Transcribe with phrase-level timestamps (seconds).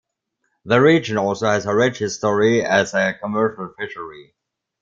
[0.65, 4.33] The region also has a rich history as a commercial fishery.